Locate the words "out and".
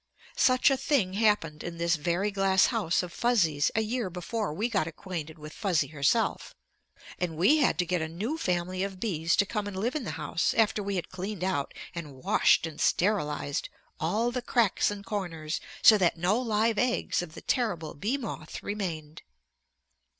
11.43-12.15